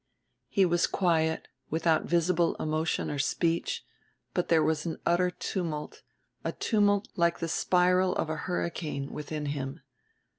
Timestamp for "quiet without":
0.87-2.05